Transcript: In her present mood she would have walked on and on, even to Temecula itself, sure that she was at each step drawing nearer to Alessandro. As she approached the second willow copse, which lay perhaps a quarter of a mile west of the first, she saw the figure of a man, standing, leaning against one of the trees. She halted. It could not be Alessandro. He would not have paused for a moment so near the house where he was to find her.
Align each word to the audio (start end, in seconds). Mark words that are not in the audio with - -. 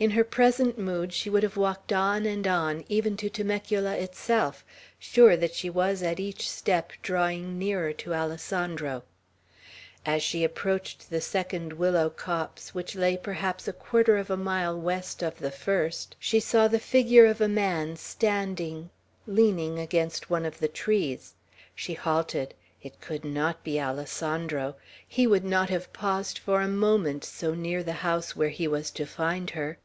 In 0.00 0.12
her 0.12 0.22
present 0.22 0.78
mood 0.78 1.12
she 1.12 1.28
would 1.28 1.42
have 1.42 1.56
walked 1.56 1.92
on 1.92 2.24
and 2.24 2.46
on, 2.46 2.84
even 2.88 3.16
to 3.16 3.28
Temecula 3.28 3.96
itself, 3.96 4.64
sure 4.96 5.36
that 5.36 5.54
she 5.54 5.68
was 5.68 6.04
at 6.04 6.20
each 6.20 6.48
step 6.48 6.92
drawing 7.02 7.58
nearer 7.58 7.92
to 7.92 8.14
Alessandro. 8.14 9.02
As 10.06 10.22
she 10.22 10.44
approached 10.44 11.10
the 11.10 11.20
second 11.20 11.72
willow 11.72 12.10
copse, 12.10 12.72
which 12.72 12.94
lay 12.94 13.16
perhaps 13.16 13.66
a 13.66 13.72
quarter 13.72 14.16
of 14.18 14.30
a 14.30 14.36
mile 14.36 14.80
west 14.80 15.20
of 15.20 15.40
the 15.40 15.50
first, 15.50 16.14
she 16.20 16.38
saw 16.38 16.68
the 16.68 16.78
figure 16.78 17.26
of 17.26 17.40
a 17.40 17.48
man, 17.48 17.96
standing, 17.96 18.90
leaning 19.26 19.80
against 19.80 20.30
one 20.30 20.46
of 20.46 20.60
the 20.60 20.68
trees. 20.68 21.34
She 21.74 21.94
halted. 21.94 22.54
It 22.84 23.00
could 23.00 23.24
not 23.24 23.64
be 23.64 23.80
Alessandro. 23.80 24.76
He 25.08 25.26
would 25.26 25.44
not 25.44 25.70
have 25.70 25.92
paused 25.92 26.38
for 26.38 26.62
a 26.62 26.68
moment 26.68 27.24
so 27.24 27.52
near 27.52 27.82
the 27.82 27.94
house 28.06 28.36
where 28.36 28.50
he 28.50 28.68
was 28.68 28.92
to 28.92 29.04
find 29.04 29.50
her. 29.50 29.76